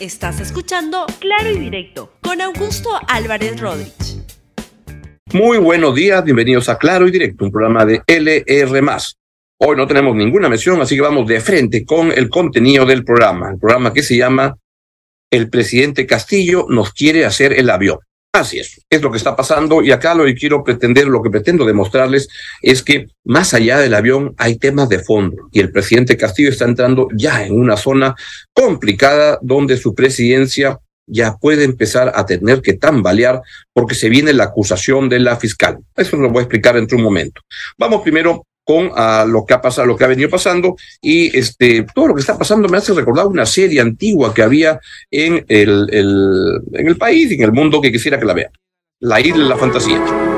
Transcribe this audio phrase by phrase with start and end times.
[0.00, 4.22] Estás escuchando Claro y Directo con Augusto Álvarez Rodríguez.
[5.32, 8.80] Muy buenos días, bienvenidos a Claro y Directo, un programa de LR.
[9.58, 13.50] Hoy no tenemos ninguna mención, así que vamos de frente con el contenido del programa.
[13.50, 14.56] El programa que se llama
[15.32, 17.98] El presidente Castillo nos quiere hacer el avión.
[18.32, 21.30] Así es, es lo que está pasando y acá lo que quiero pretender, lo que
[21.30, 22.28] pretendo demostrarles
[22.60, 26.66] es que más allá del avión hay temas de fondo y el presidente Castillo está
[26.66, 28.14] entrando ya en una zona
[28.52, 33.40] complicada donde su presidencia ya puede empezar a tener que tambalear
[33.72, 35.78] porque se viene la acusación de la fiscal.
[35.96, 37.40] Eso lo voy a explicar dentro de un momento.
[37.78, 41.86] Vamos primero con a lo que ha pasado, lo que ha venido pasando y este
[41.94, 44.78] todo lo que está pasando me hace recordar una serie antigua que había
[45.10, 48.52] en el, el en el país y en el mundo que quisiera que la vean.
[49.00, 50.37] La isla de la fantasía.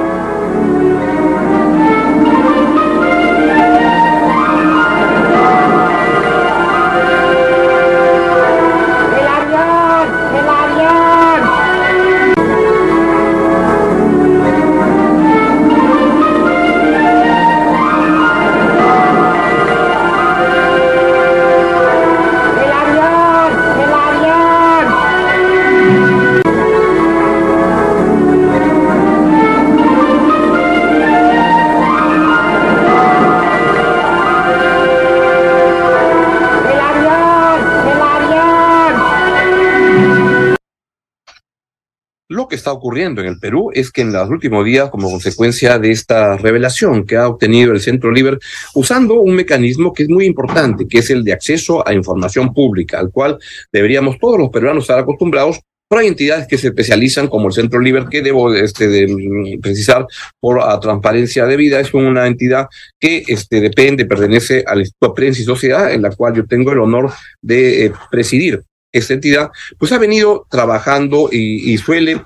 [42.73, 47.05] Ocurriendo en el Perú es que en los últimos días, como consecuencia de esta revelación
[47.05, 48.39] que ha obtenido el Centro Liber,
[48.75, 52.99] usando un mecanismo que es muy importante, que es el de acceso a información pública,
[52.99, 53.39] al cual
[53.73, 57.81] deberíamos todos los peruanos estar acostumbrados, pero hay entidades que se especializan, como el Centro
[57.81, 60.07] Liber, que debo este, mm, precisar
[60.39, 62.69] por la transparencia de vida, es una entidad
[63.01, 66.79] que este, depende, pertenece al Instituto Prensa y Sociedad, en la cual yo tengo el
[66.79, 67.11] honor
[67.43, 72.21] de eh, presidir esta entidad, pues ha venido trabajando y, suele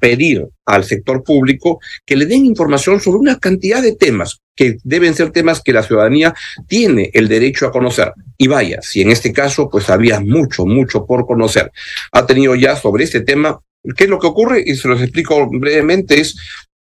[0.00, 5.14] pedir al sector público que le den información sobre una cantidad de temas que deben
[5.14, 6.34] ser temas que la ciudadanía
[6.66, 8.12] tiene el derecho a conocer.
[8.36, 11.70] Y vaya, si en este caso pues había mucho, mucho por conocer.
[12.12, 13.60] Ha tenido ya sobre este tema,
[13.96, 14.62] ¿qué es lo que ocurre?
[14.66, 16.36] Y se los explico brevemente, es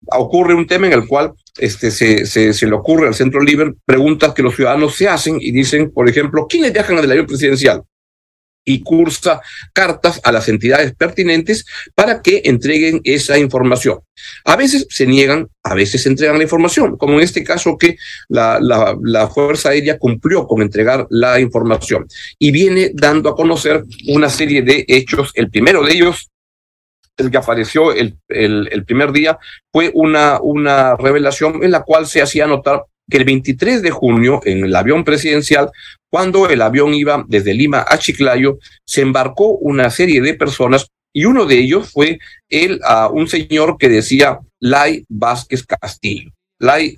[0.07, 4.33] ocurre un tema en el cual este, se, se, le ocurre al Centro Libre preguntas
[4.33, 7.83] que los ciudadanos se hacen y dicen, por ejemplo, ¿quiénes viajan al avión presidencial?
[8.65, 13.99] Y cursa cartas a las entidades pertinentes para que entreguen esa información.
[14.43, 19.29] A veces se niegan, a veces entregan la información, como en este caso que la
[19.33, 22.07] Fuerza Aérea cumplió con entregar la información
[22.39, 25.31] y viene dando a conocer una serie de hechos.
[25.35, 26.29] El primero de ellos
[27.17, 29.37] el que apareció el, el, el, primer día
[29.71, 34.41] fue una, una revelación en la cual se hacía notar que el 23 de junio,
[34.45, 35.69] en el avión presidencial,
[36.15, 41.25] cuando el avión iba desde Lima a Chiclayo, se embarcó una serie de personas y
[41.25, 46.31] uno de ellos fue el, uh, un señor que decía Lai Vázquez Castillo.
[46.57, 46.95] Lai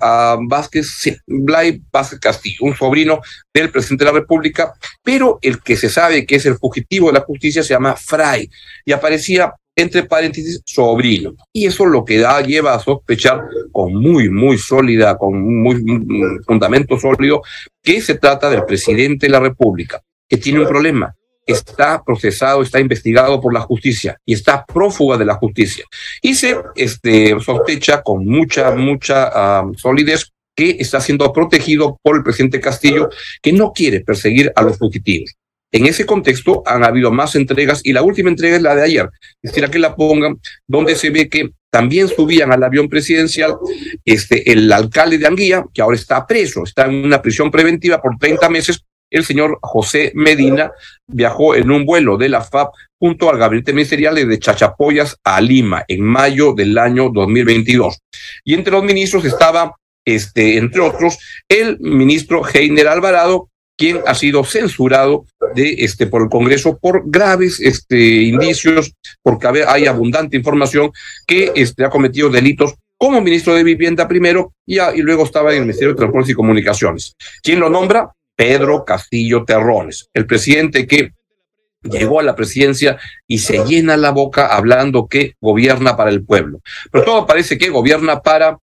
[0.84, 3.20] sí, Lai Vázquez Castillo, un sobrino
[3.52, 7.14] del presidente de la República, pero el que se sabe que es el fugitivo de
[7.14, 8.48] la justicia se llama Fray
[8.84, 11.34] y aparecía entre paréntesis, sobrino.
[11.52, 16.40] Y eso lo que da, lleva a sospechar con muy, muy sólida, con muy, muy
[16.44, 17.42] fundamento sólido,
[17.80, 21.14] que se trata del presidente de la República, que tiene un problema.
[21.46, 25.84] Está procesado, está investigado por la justicia y está prófuga de la justicia.
[26.20, 32.24] Y se este, sospecha con mucha, mucha uh, solidez que está siendo protegido por el
[32.24, 35.36] presidente Castillo, que no quiere perseguir a los fugitivos.
[35.70, 39.10] En ese contexto han habido más entregas y la última entrega es la de ayer.
[39.42, 43.56] Quisiera que la pongan, donde se ve que también subían al avión presidencial
[44.04, 48.16] este, el alcalde de Anguilla, que ahora está preso, está en una prisión preventiva por
[48.18, 48.80] 30 meses.
[49.10, 50.70] El señor José Medina
[51.06, 55.84] viajó en un vuelo de la FAP junto al gabinete ministerial de Chachapoyas a Lima
[55.88, 57.98] en mayo del año 2022.
[58.44, 61.18] Y entre los ministros estaba, este, entre otros,
[61.48, 65.24] el ministro Heiner Alvarado, quien ha sido censurado
[65.54, 68.92] de este por el Congreso por graves este indicios
[69.22, 70.90] porque hay abundante información
[71.26, 75.58] que este ha cometido delitos como ministro de Vivienda primero y, y luego estaba en
[75.58, 77.14] el Ministerio de Transportes y Comunicaciones.
[77.42, 78.12] ¿Quién lo nombra?
[78.36, 81.12] Pedro Castillo Terrones, el presidente que
[81.82, 86.60] llegó a la presidencia y se llena la boca hablando que gobierna para el pueblo.
[86.90, 88.58] Pero todo parece que gobierna para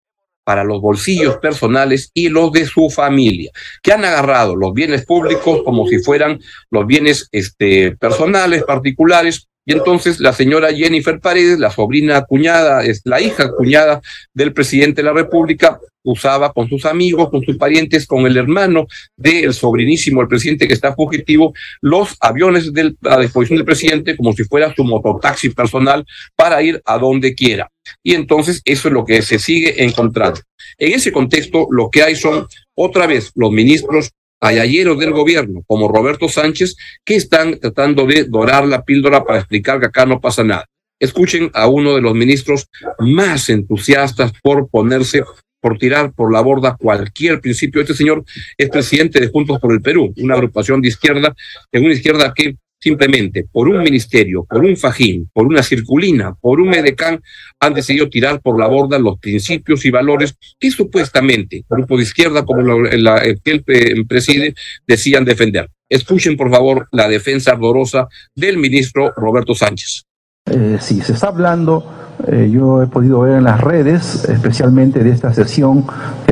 [0.45, 3.51] para los bolsillos personales y los de su familia,
[3.83, 9.73] que han agarrado los bienes públicos como si fueran los bienes este, personales, particulares, Y
[9.73, 14.01] entonces la señora Jennifer Paredes, la sobrina cuñada, es la hija cuñada
[14.35, 18.87] del presidente de la República, usaba con sus amigos, con sus parientes, con el hermano
[19.17, 22.71] del sobrinísimo, el presidente que está fugitivo, los aviones
[23.05, 26.05] a disposición del presidente como si fuera su mototaxi personal
[26.37, 27.71] para ir a donde quiera.
[28.03, 30.41] Y entonces eso es lo que se sigue encontrando.
[30.79, 34.11] En ese contexto, lo que hay son otra vez los ministros
[34.45, 39.81] ayayeros del gobierno, como Roberto Sánchez, que están tratando de dorar la píldora para explicar
[39.81, 40.67] que acá no pasa nada.
[41.01, 42.69] Escuchen a uno de los ministros
[42.99, 45.23] más entusiastas por ponerse
[45.61, 47.81] por tirar por la borda cualquier principio.
[47.81, 48.23] Este señor
[48.59, 51.35] es presidente de Juntos por el Perú, una agrupación de izquierda,
[51.73, 56.61] de una izquierda que simplemente por un ministerio, por un fajín, por una circulina, por
[56.61, 57.23] un edecán,
[57.59, 62.45] han decidido tirar por la borda los principios y valores que supuestamente grupo de izquierda
[62.45, 64.55] como la, que él preside
[64.87, 65.71] decían defender.
[65.89, 70.05] Escuchen, por favor, la defensa ardorosa del ministro Roberto Sánchez.
[70.45, 75.11] Eh, sí, se está hablando eh, yo he podido ver en las redes, especialmente de
[75.11, 75.85] esta sesión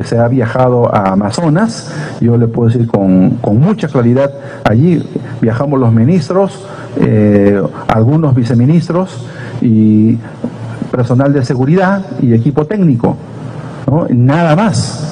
[0.04, 4.30] se ha viajado a Amazonas, yo le puedo decir con, mucha claridad,
[4.64, 5.02] allí
[5.40, 6.66] viajamos los ministros,
[6.96, 9.26] eh, algunos viceministros
[9.60, 10.18] y
[10.90, 13.16] personal de seguridad y equipo técnico,
[14.10, 15.08] nada más.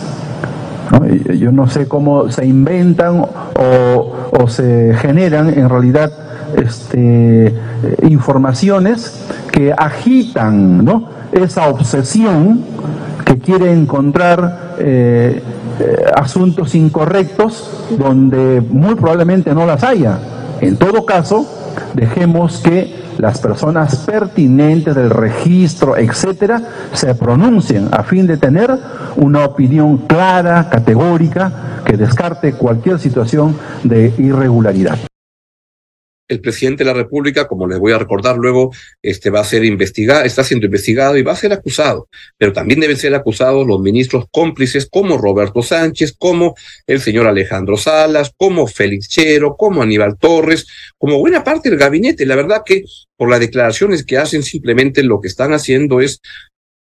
[1.38, 6.10] Yo no sé cómo se inventan o, o se generan en realidad
[6.56, 7.54] este,
[8.02, 11.08] informaciones que agitan ¿no?
[11.32, 12.64] esa obsesión
[13.30, 15.40] que quiere encontrar eh,
[15.78, 20.18] eh, asuntos incorrectos donde muy probablemente no las haya.
[20.60, 21.46] En todo caso,
[21.94, 26.60] dejemos que las personas pertinentes del registro, etcétera,
[26.92, 28.76] se pronuncien a fin de tener
[29.14, 31.52] una opinión clara, categórica,
[31.84, 35.09] que descarte cualquier situación de irregularidad
[36.30, 38.72] el presidente de la República, como les voy a recordar luego,
[39.02, 42.08] este va a ser investigado, está siendo investigado y va a ser acusado.
[42.38, 46.54] Pero también deben ser acusados los ministros cómplices como Roberto Sánchez, como
[46.86, 50.68] el señor Alejandro Salas, como Félix Chero, como Aníbal Torres,
[50.98, 52.24] como buena parte del gabinete.
[52.24, 52.84] La verdad que
[53.16, 56.20] por las declaraciones que hacen simplemente lo que están haciendo es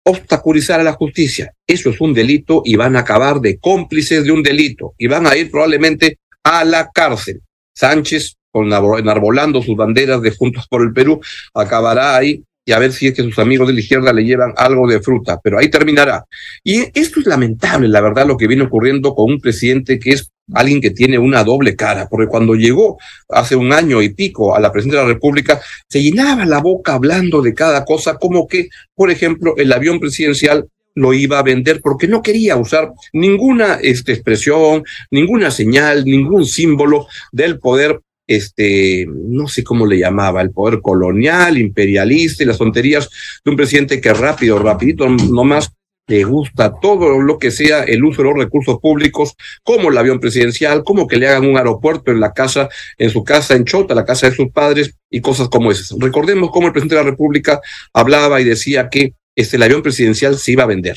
[0.04, 1.54] obstaculizar a la justicia.
[1.68, 5.28] Eso es un delito y van a acabar de cómplices de un delito y van
[5.28, 7.42] a ir probablemente a la cárcel.
[7.76, 11.20] Sánchez enarbolando sus banderas de Juntos por el Perú,
[11.54, 14.54] acabará ahí y a ver si es que sus amigos de la izquierda le llevan
[14.58, 16.26] algo de fruta, pero ahí terminará.
[16.64, 20.32] Y esto es lamentable, la verdad, lo que viene ocurriendo con un presidente que es
[20.54, 22.98] alguien que tiene una doble cara, porque cuando llegó
[23.30, 26.94] hace un año y pico a la presidencia de la República, se llenaba la boca
[26.94, 31.82] hablando de cada cosa, como que, por ejemplo, el avión presidencial lo iba a vender
[31.82, 39.48] porque no quería usar ninguna este, expresión, ninguna señal, ningún símbolo del poder este, no
[39.48, 43.10] sé cómo le llamaba, el poder colonial, imperialista y las tonterías
[43.44, 45.72] de un presidente que rápido, rapidito, nomás
[46.08, 50.20] le gusta todo lo que sea el uso de los recursos públicos, como el avión
[50.20, 53.96] presidencial, como que le hagan un aeropuerto en la casa, en su casa en Chota,
[53.96, 55.98] la casa de sus padres y cosas como esas.
[56.00, 57.60] Recordemos cómo el presidente de la República
[57.94, 60.96] hablaba y decía que este, el avión presidencial se iba a vender.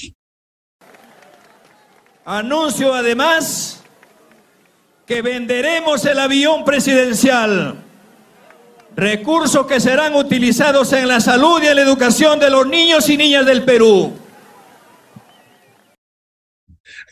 [2.25, 3.77] Anuncio además
[5.08, 7.82] que venderemos el avión presidencial,
[8.94, 13.16] recursos que serán utilizados en la salud y en la educación de los niños y
[13.16, 14.14] niñas del Perú.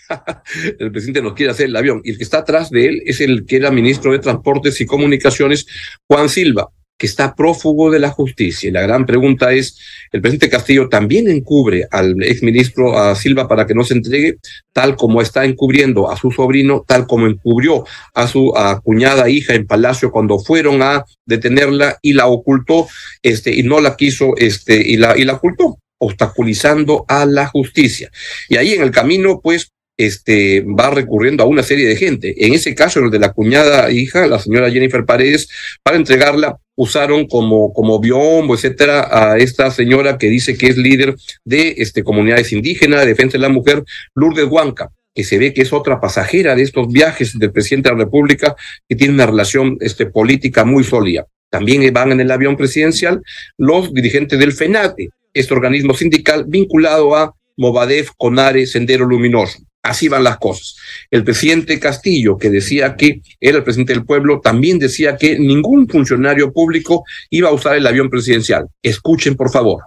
[0.78, 2.02] el presidente nos quiere hacer el avión.
[2.04, 4.87] Y el que está atrás de él es el que era ministro de Transportes y
[4.87, 5.66] Comunicaciones,
[6.06, 8.69] Juan Silva que está prófugo de la justicia.
[8.69, 9.78] Y la gran pregunta es,
[10.12, 14.37] ¿el presidente Castillo también encubre al exministro Silva para que no se entregue,
[14.73, 19.66] tal como está encubriendo a su sobrino, tal como encubrió a su cuñada hija en
[19.66, 22.87] Palacio cuando fueron a detenerla y la ocultó,
[23.23, 25.78] este, y no la quiso, este, y la, y la ocultó?
[25.99, 28.11] obstaculizando a la justicia.
[28.49, 32.46] Y ahí en el camino, pues, este, va recurriendo a una serie de gente.
[32.46, 35.48] En ese caso, el de la cuñada hija, la señora Jennifer Paredes,
[35.82, 41.16] para entregarla, usaron como, como biombo, etcétera, a esta señora que dice que es líder
[41.44, 43.82] de este, comunidades indígenas, de defensa de la mujer,
[44.14, 47.94] Lourdes Huanca que se ve que es otra pasajera de estos viajes del presidente de
[47.96, 48.54] la República,
[48.86, 51.26] que tiene una relación este, política muy sólida.
[51.48, 53.22] También van en el avión presidencial
[53.56, 59.60] los dirigentes del FENATE, este organismo sindical vinculado a Movadef, Conare, Sendero Luminoso.
[59.87, 60.76] Así van las cosas.
[61.12, 65.88] El presidente Castillo, que decía que era el presidente del pueblo, también decía que ningún
[65.88, 68.66] funcionario público iba a usar el avión presidencial.
[68.83, 69.85] Escuchen, por favor.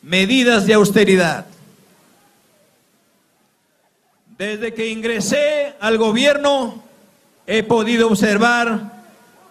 [0.00, 1.44] Medidas de austeridad.
[4.38, 6.82] Desde que ingresé al gobierno,
[7.46, 9.04] he podido observar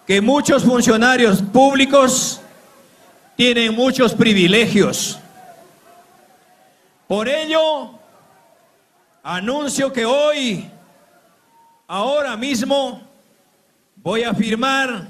[0.08, 2.40] que muchos funcionarios públicos
[3.36, 5.20] tienen muchos privilegios.
[7.06, 7.99] Por ello,
[9.22, 10.68] anuncio que hoy,
[11.86, 13.02] ahora mismo,
[13.96, 15.08] voy a firmar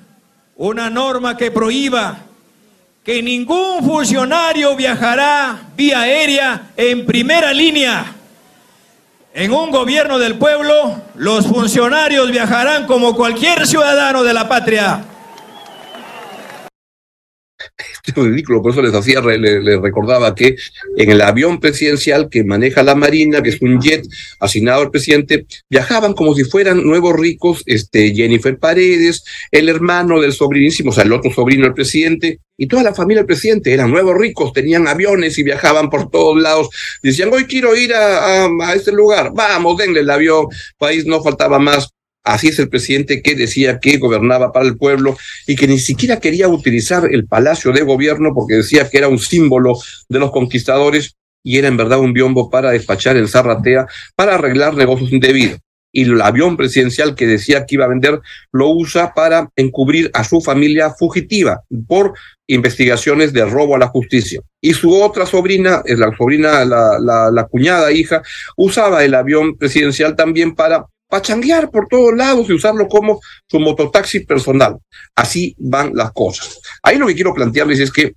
[0.57, 2.19] una norma que prohíba
[3.05, 8.05] que ningún funcionario viajará vía aérea en primera línea.
[9.33, 15.05] En un gobierno del pueblo, los funcionarios viajarán como cualquier ciudadano de la patria
[18.17, 20.57] ridículo, por eso les hacía, les, recordaba que
[20.97, 24.07] en el avión presidencial que maneja la Marina, que es un jet
[24.39, 30.33] asignado al presidente, viajaban como si fueran nuevos ricos, este, Jennifer Paredes, el hermano del
[30.33, 33.91] sobrinísimo, o sea, el otro sobrino del presidente, y toda la familia del presidente eran
[33.91, 36.69] nuevos ricos, tenían aviones y viajaban por todos lados.
[37.03, 40.47] Decían, hoy quiero ir a este lugar, vamos, denle el avión,
[40.79, 41.89] país no faltaba más
[42.23, 46.21] Así es el presidente que decía que gobernaba para el pueblo y que ni siquiera
[46.21, 51.17] quería utilizar el palacio de gobierno porque decía que era un símbolo de los conquistadores
[51.43, 55.59] y era en verdad un biombo para despachar en Zarratea para arreglar negocios indebidos.
[55.93, 58.21] Y el avión presidencial que decía que iba a vender
[58.53, 62.15] lo usa para encubrir a su familia fugitiva por
[62.47, 64.41] investigaciones de robo a la justicia.
[64.61, 68.23] Y su otra sobrina, la sobrina, la, la cuñada hija,
[68.57, 74.21] usaba el avión presidencial también para pachanguear por todos lados y usarlo como su mototaxi
[74.21, 74.79] personal.
[75.15, 76.59] Así van las cosas.
[76.83, 78.15] Ahí lo que quiero plantearles es que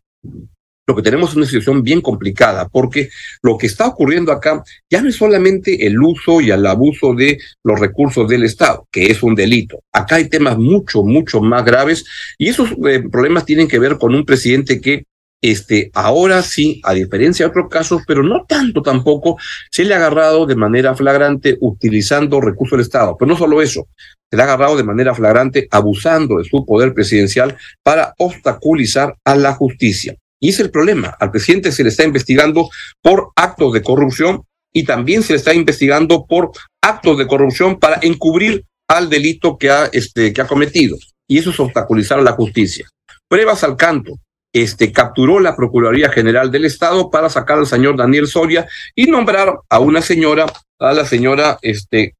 [0.85, 3.09] lo que tenemos es una situación bien complicada, porque
[3.41, 7.39] lo que está ocurriendo acá ya no es solamente el uso y el abuso de
[7.63, 9.81] los recursos del Estado, que es un delito.
[9.93, 12.03] Acá hay temas mucho, mucho más graves
[12.37, 15.05] y esos eh, problemas tienen que ver con un presidente que
[15.43, 19.37] este, ahora sí, a diferencia de otros casos, pero no tanto tampoco,
[19.69, 23.17] se le ha agarrado de manera flagrante utilizando recursos del Estado.
[23.19, 23.87] Pero no solo eso,
[24.31, 29.35] se le ha agarrado de manera flagrante abusando de su poder presidencial para obstaculizar a
[29.35, 30.15] la justicia.
[30.39, 31.15] Y es el problema.
[31.19, 32.69] Al presidente se le está investigando
[33.01, 37.99] por actos de corrupción y también se le está investigando por actos de corrupción para
[38.01, 40.95] encubrir al delito que ha, este, que ha cometido.
[41.27, 42.87] Y eso es obstaculizar a la justicia.
[43.27, 44.13] Pruebas al canto
[44.53, 49.59] este, capturó la Procuraduría General del Estado para sacar al señor Daniel Soria y nombrar
[49.67, 50.45] a una señora,
[50.79, 52.15] a la señora este,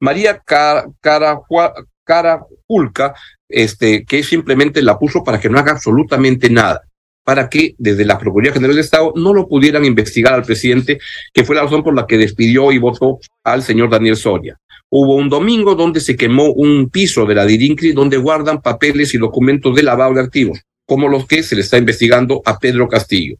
[0.00, 0.42] María
[2.04, 3.14] Carajulca,
[3.48, 6.82] este, que simplemente la puso para que no haga absolutamente nada
[7.24, 10.98] para que desde la Procuraduría General del Estado no lo pudieran investigar al presidente,
[11.32, 14.58] que fue la razón por la que despidió y votó al señor Daniel Soria
[14.94, 19.18] hubo un domingo donde se quemó un piso de la DIRINCRI donde guardan papeles y
[19.18, 23.36] documentos de lavado de activos, como los que se le está investigando a Pedro Castillo.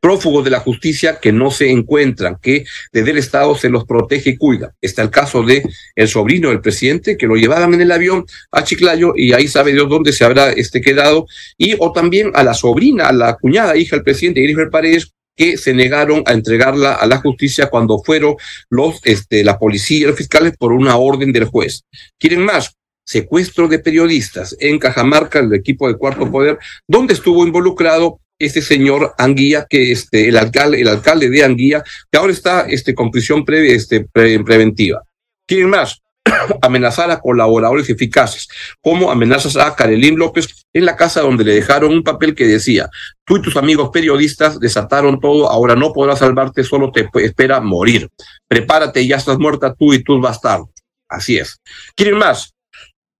[0.00, 4.30] Prófugos de la justicia que no se encuentran, que desde el Estado se los protege
[4.30, 4.74] y cuida.
[4.80, 8.64] Está el caso de el sobrino del presidente, que lo llevaban en el avión a
[8.64, 11.26] Chiclayo y ahí sabe Dios dónde se habrá este quedado.
[11.56, 15.56] Y o también a la sobrina, a la cuñada, hija del presidente, Jennifer Paredes, que
[15.56, 18.34] se negaron a entregarla a la justicia cuando fueron
[18.68, 21.84] los, este, la policía y los fiscales por una orden del juez.
[22.18, 22.74] ¿Quieren más?
[23.06, 29.14] Secuestro de periodistas en Cajamarca, el equipo de Cuarto Poder, donde estuvo involucrado este señor
[29.18, 33.44] Anguía, que este, el alcalde, el alcalde de Anguía, que ahora está este, con prisión
[33.48, 35.02] este, preventiva.
[35.46, 36.00] ¿Quieren más?
[36.62, 38.48] amenazar a colaboradores eficaces,
[38.80, 42.88] como amenazas a Karelín López en la casa donde le dejaron un papel que decía,
[43.24, 48.08] tú y tus amigos periodistas desataron todo, ahora no podrás salvarte, solo te espera morir.
[48.46, 50.68] Prepárate, ya estás muerta tú y tus bastardos.
[51.08, 51.60] Así es.
[51.94, 52.54] ¿Quieren más?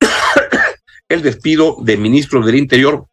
[1.08, 3.06] El despido de ministros del Interior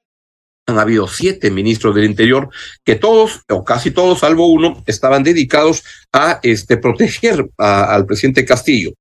[0.67, 2.50] han habido siete ministros del Interior
[2.84, 8.93] que todos, o casi todos, salvo uno, estaban dedicados a este, proteger al presidente Castillo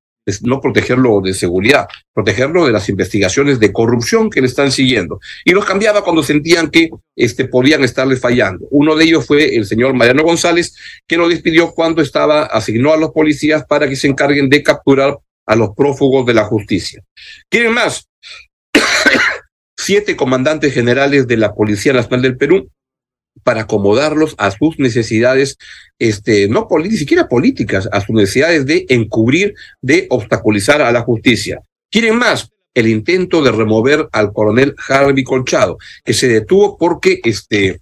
[0.43, 5.21] no protegerlo de seguridad, protegerlo de las investigaciones de corrupción que le están siguiendo.
[5.45, 8.67] Y los cambiaba cuando sentían que este, podían estarle fallando.
[8.71, 10.75] Uno de ellos fue el señor Mariano González,
[11.07, 15.19] que lo despidió cuando estaba, asignó a los policías para que se encarguen de capturar
[15.47, 17.03] a los prófugos de la justicia.
[17.51, 18.09] ¿Quieren más?
[19.85, 22.71] Siete comandantes generales de la Policía Nacional del Perú
[23.43, 25.59] para acomodarlos a sus necesidades,
[25.99, 31.61] este, no ni siquiera políticas, a sus necesidades de encubrir, de obstaculizar a la justicia.
[31.91, 32.49] ¿Quieren más?
[32.73, 37.79] El intento de remover al coronel Harvey Colchado, que se detuvo porque este,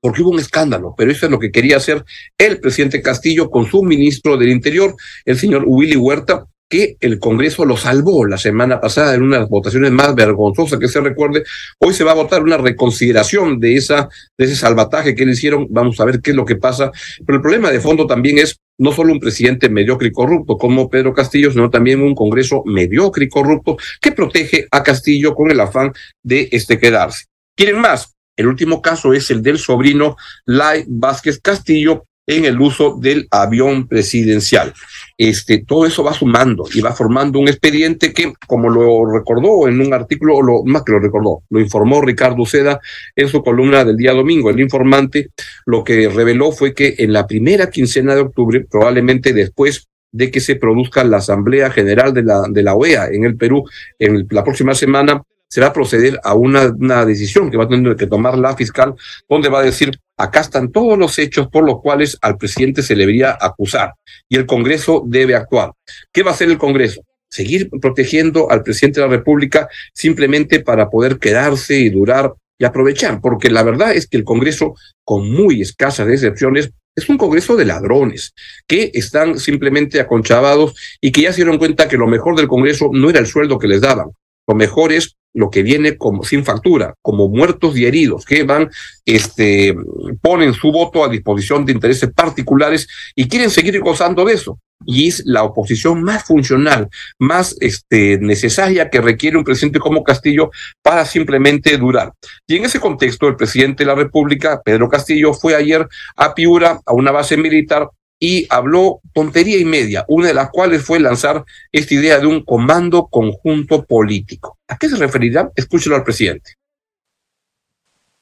[0.00, 2.04] porque hubo un escándalo, pero eso es lo que quería hacer
[2.38, 7.64] el presidente Castillo con su ministro del Interior, el señor Willy Huerta, que el Congreso
[7.64, 11.42] lo salvó la semana pasada en unas votaciones más vergonzosas que se recuerde.
[11.78, 14.08] Hoy se va a votar una reconsideración de esa
[14.38, 15.66] de ese salvataje que le hicieron.
[15.68, 16.92] Vamos a ver qué es lo que pasa.
[17.26, 20.88] Pero el problema de fondo también es no solo un presidente mediocre y corrupto como
[20.88, 25.58] Pedro Castillo, sino también un Congreso mediocre y corrupto que protege a Castillo con el
[25.58, 27.26] afán de este quedarse.
[27.56, 28.14] ¿Quieren más?
[28.36, 33.88] El último caso es el del sobrino Lai Vázquez Castillo, en el uso del avión
[33.88, 34.72] presidencial.
[35.18, 39.80] Este, todo eso va sumando y va formando un expediente que, como lo recordó en
[39.80, 42.80] un artículo, lo, más que lo recordó, lo informó Ricardo Seda
[43.16, 44.50] en su columna del día domingo.
[44.50, 45.30] El informante
[45.66, 50.40] lo que reveló fue que en la primera quincena de octubre, probablemente después de que
[50.40, 53.64] se produzca la Asamblea General de la, de la OEA en el Perú
[53.98, 57.68] en la próxima semana, se va a proceder a una, una decisión que va a
[57.68, 58.94] tener que tomar la fiscal,
[59.28, 62.94] donde va a decir, acá están todos los hechos por los cuales al presidente se
[62.94, 63.94] le debería acusar
[64.28, 65.72] y el Congreso debe actuar.
[66.12, 67.02] ¿Qué va a hacer el Congreso?
[67.28, 73.20] Seguir protegiendo al presidente de la República simplemente para poder quedarse y durar y aprovechar,
[73.20, 77.64] porque la verdad es que el Congreso, con muy escasas excepciones, es un Congreso de
[77.64, 78.34] ladrones
[78.68, 82.90] que están simplemente aconchavados y que ya se dieron cuenta que lo mejor del Congreso
[82.92, 84.10] no era el sueldo que les daban,
[84.46, 88.70] lo mejor es lo que viene como sin factura, como muertos y heridos, que van,
[89.04, 89.74] este,
[90.20, 94.58] ponen su voto a disposición de intereses particulares y quieren seguir gozando de eso.
[94.86, 100.50] Y es la oposición más funcional, más este, necesaria que requiere un presidente como Castillo
[100.82, 102.12] para simplemente durar.
[102.46, 106.80] Y en ese contexto, el presidente de la República, Pedro Castillo, fue ayer a Piura,
[106.86, 107.90] a una base militar,
[108.22, 112.44] y habló tontería y media, una de las cuales fue lanzar esta idea de un
[112.44, 114.58] comando conjunto político.
[114.68, 115.50] ¿A qué se referirá?
[115.56, 116.56] Escúchelo al presidente.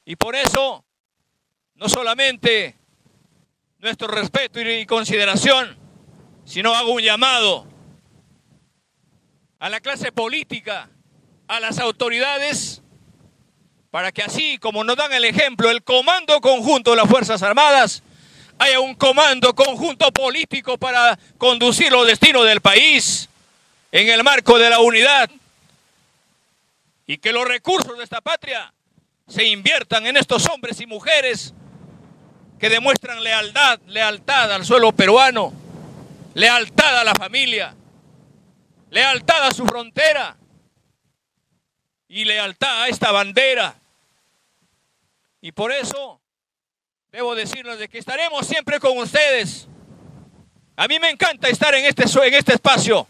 [0.05, 0.85] Y por eso,
[1.75, 2.75] no solamente
[3.79, 5.77] nuestro respeto y consideración,
[6.45, 7.67] sino hago un llamado
[9.59, 10.89] a la clase política,
[11.49, 12.81] a las autoridades,
[13.91, 18.01] para que así como nos dan el ejemplo, el Comando Conjunto de las Fuerzas Armadas,
[18.59, 23.29] haya un comando conjunto político para conducir los destinos del país
[23.91, 25.29] en el marco de la unidad
[27.07, 28.71] y que los recursos de esta patria
[29.27, 31.53] se inviertan en estos hombres y mujeres
[32.59, 35.53] que demuestran lealtad, lealtad al suelo peruano,
[36.33, 37.73] lealtad a la familia,
[38.89, 40.35] lealtad a su frontera
[42.09, 43.75] y lealtad a esta bandera.
[45.41, 46.18] Y por eso
[47.11, 49.67] debo decirles de que estaremos siempre con ustedes.
[50.75, 53.07] A mí me encanta estar en este, en este espacio.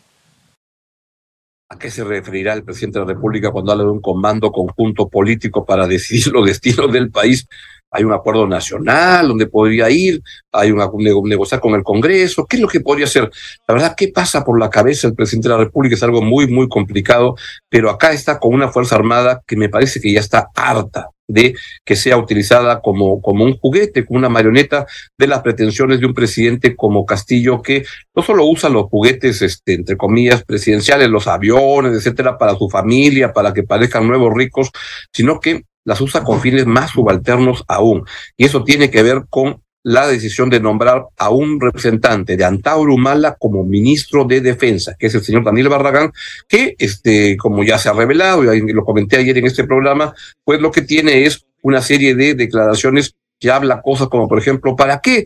[1.71, 5.07] ¿A qué se referirá el presidente de la República cuando habla de un comando conjunto
[5.07, 7.47] político para decidir los destinos del país?
[7.91, 10.21] Hay un acuerdo nacional donde podría ir,
[10.51, 10.89] hay una
[11.23, 13.29] negociar con el Congreso, ¿qué es lo que podría hacer?
[13.67, 15.95] La verdad, ¿qué pasa por la cabeza del presidente de la República?
[15.95, 17.35] Es algo muy, muy complicado,
[17.67, 21.55] pero acá está con una Fuerza Armada que me parece que ya está harta de
[21.85, 24.85] que sea utilizada como, como un juguete, como una marioneta
[25.17, 29.75] de las pretensiones de un presidente como Castillo, que no solo usa los juguetes, este,
[29.75, 34.71] entre comillas, presidenciales, los aviones, etcétera, para su familia, para que parezcan nuevos ricos,
[35.13, 38.05] sino que las usa con fines más subalternos aún.
[38.37, 42.93] Y eso tiene que ver con la decisión de nombrar a un representante de Antauro
[42.93, 46.11] Humala como ministro de Defensa, que es el señor Daniel Barragán,
[46.47, 50.61] que, este, como ya se ha revelado, y lo comenté ayer en este programa, pues
[50.61, 54.99] lo que tiene es una serie de declaraciones que habla cosas como, por ejemplo, ¿para
[54.99, 55.25] qué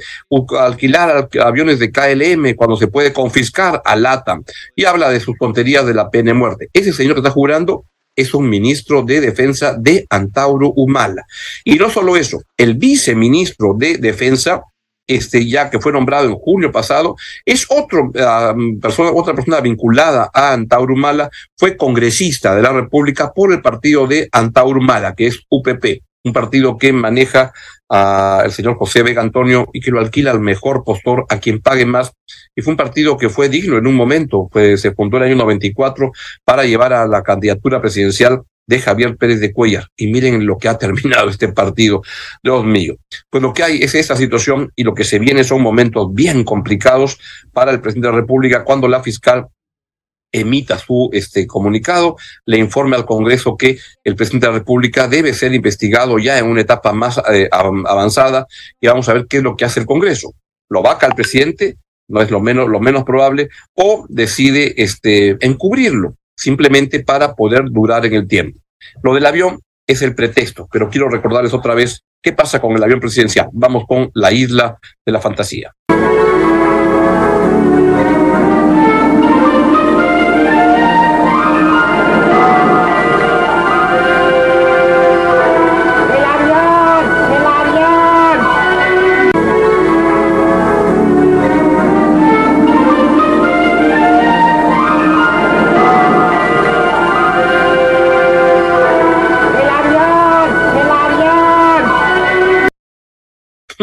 [0.58, 4.45] alquilar aviones de KLM cuando se puede confiscar a LATAM?
[4.78, 6.69] Y habla de sus tonterías de la pena de muerte.
[6.71, 7.84] Ese señor que está jurando
[8.15, 11.26] es un ministro de defensa de Antauro Humala.
[11.63, 14.62] Y no solo eso, el viceministro de defensa,
[15.08, 18.12] este ya que fue nombrado en junio pasado, es otro,
[18.82, 24.08] persona, otra persona vinculada a Antauro Humala, fue congresista de la República por el partido
[24.08, 27.52] de Antauro Humala, que es UPP, un partido que maneja
[27.94, 31.86] al señor José Vega Antonio y que lo alquila al mejor postor, a quien pague
[31.86, 32.12] más.
[32.56, 35.30] Y fue un partido que fue digno en un momento, pues se fundó en el
[35.30, 36.12] año 94
[36.44, 39.90] para llevar a la candidatura presidencial de Javier Pérez de Cuellar.
[39.96, 42.02] Y miren lo que ha terminado este partido,
[42.42, 42.96] Dios mío.
[43.30, 46.44] Pues lo que hay es esta situación y lo que se viene son momentos bien
[46.44, 47.20] complicados
[47.52, 49.50] para el presidente de la República cuando la fiscal
[50.34, 55.34] emita su este comunicado, le informe al Congreso que el presidente de la República debe
[55.34, 58.48] ser investigado ya en una etapa más eh, avanzada
[58.82, 60.34] y vamos a ver qué es lo que hace el Congreso.
[60.69, 61.78] ¿Lo vaca el presidente?
[62.10, 68.06] No es lo menos, lo menos probable, o decide este, encubrirlo, simplemente para poder durar
[68.06, 68.60] en el tiempo.
[69.04, 72.84] Lo del avión es el pretexto, pero quiero recordarles otra vez qué pasa con el
[72.84, 73.50] avión presidencial.
[73.54, 75.74] Vamos con la isla de la fantasía.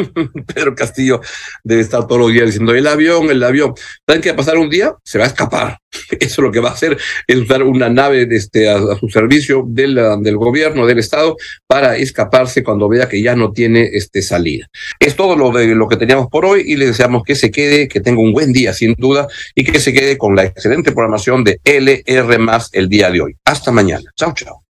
[0.54, 1.20] Pedro Castillo
[1.64, 3.74] debe estar todos los días diciendo el avión, el avión.
[4.06, 4.94] ¿Saben qué va a pasar un día?
[5.04, 5.78] Se va a escapar.
[6.20, 9.96] Eso lo que va a hacer es usar una nave este, a, su servicio del,
[10.36, 11.36] gobierno, del Estado,
[11.66, 14.68] para escaparse cuando vea que ya no tiene este, salida.
[14.98, 17.88] Es todo lo, de, lo que teníamos por hoy y le deseamos que se quede,
[17.88, 21.44] que tenga un buen día, sin duda, y que se quede con la excelente programación
[21.44, 22.38] de LR
[22.72, 23.36] el día de hoy.
[23.44, 24.10] Hasta mañana.
[24.16, 24.69] Chao, chao.